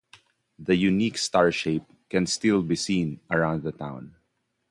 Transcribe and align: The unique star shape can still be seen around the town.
The 0.57 0.75
unique 0.75 1.19
star 1.19 1.51
shape 1.51 1.83
can 2.09 2.25
still 2.25 2.63
be 2.63 2.75
seen 2.75 3.19
around 3.29 3.61
the 3.61 3.71
town. 3.71 4.15